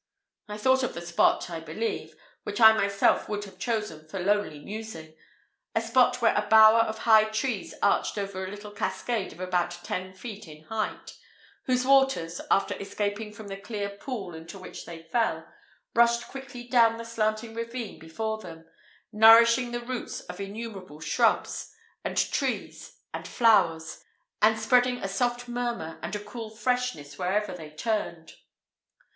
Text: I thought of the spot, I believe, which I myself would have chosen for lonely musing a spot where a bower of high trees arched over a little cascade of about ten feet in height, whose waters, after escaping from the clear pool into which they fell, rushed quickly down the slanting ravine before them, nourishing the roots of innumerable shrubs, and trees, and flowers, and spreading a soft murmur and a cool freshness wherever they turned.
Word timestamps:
I 0.47 0.57
thought 0.57 0.81
of 0.81 0.95
the 0.95 1.01
spot, 1.03 1.47
I 1.51 1.59
believe, 1.59 2.15
which 2.41 2.59
I 2.59 2.73
myself 2.73 3.29
would 3.29 3.43
have 3.45 3.59
chosen 3.59 4.07
for 4.07 4.19
lonely 4.19 4.57
musing 4.57 5.13
a 5.75 5.81
spot 5.81 6.23
where 6.23 6.33
a 6.33 6.47
bower 6.49 6.79
of 6.79 6.97
high 6.97 7.25
trees 7.25 7.75
arched 7.83 8.17
over 8.17 8.43
a 8.43 8.49
little 8.49 8.71
cascade 8.71 9.31
of 9.31 9.39
about 9.39 9.77
ten 9.83 10.11
feet 10.15 10.47
in 10.47 10.63
height, 10.63 11.19
whose 11.65 11.85
waters, 11.85 12.41
after 12.49 12.75
escaping 12.79 13.31
from 13.31 13.47
the 13.47 13.57
clear 13.57 13.89
pool 13.89 14.33
into 14.33 14.57
which 14.57 14.87
they 14.87 15.03
fell, 15.03 15.47
rushed 15.93 16.29
quickly 16.29 16.63
down 16.67 16.97
the 16.97 17.05
slanting 17.05 17.53
ravine 17.53 17.99
before 17.99 18.39
them, 18.39 18.65
nourishing 19.11 19.69
the 19.71 19.81
roots 19.81 20.21
of 20.21 20.41
innumerable 20.41 20.99
shrubs, 20.99 21.75
and 22.03 22.17
trees, 22.17 22.97
and 23.13 23.27
flowers, 23.27 24.03
and 24.41 24.59
spreading 24.59 24.97
a 25.03 25.07
soft 25.07 25.47
murmur 25.47 25.99
and 26.01 26.15
a 26.15 26.19
cool 26.23 26.49
freshness 26.49 27.19
wherever 27.19 27.53
they 27.53 27.69
turned. 27.69 28.33